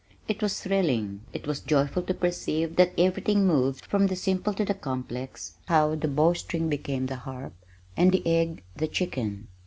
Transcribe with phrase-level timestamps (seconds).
[0.27, 4.65] It was thrilling, it was joyful to perceive that everything moved from the simple to
[4.65, 7.53] the complex how the bow string became the harp,
[7.95, 9.47] and the egg the chicken.